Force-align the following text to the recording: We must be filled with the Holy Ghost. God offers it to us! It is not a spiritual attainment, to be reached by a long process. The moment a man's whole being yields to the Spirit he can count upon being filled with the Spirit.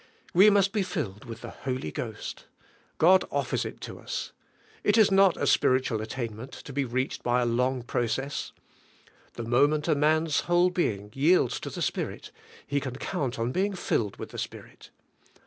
We 0.33 0.49
must 0.49 0.71
be 0.73 0.81
filled 0.81 1.25
with 1.25 1.41
the 1.41 1.51
Holy 1.51 1.91
Ghost. 1.91 2.45
God 2.97 3.23
offers 3.31 3.65
it 3.65 3.79
to 3.81 3.99
us! 3.99 4.31
It 4.83 4.97
is 4.97 5.11
not 5.11 5.37
a 5.37 5.45
spiritual 5.45 6.01
attainment, 6.01 6.53
to 6.53 6.73
be 6.73 6.85
reached 6.85 7.21
by 7.21 7.39
a 7.39 7.45
long 7.45 7.83
process. 7.83 8.51
The 9.33 9.43
moment 9.43 9.87
a 9.87 9.93
man's 9.93 10.39
whole 10.39 10.71
being 10.71 11.11
yields 11.13 11.59
to 11.59 11.69
the 11.69 11.83
Spirit 11.83 12.31
he 12.65 12.79
can 12.79 12.95
count 12.95 13.35
upon 13.35 13.51
being 13.51 13.73
filled 13.75 14.17
with 14.17 14.29
the 14.29 14.39
Spirit. 14.39 14.89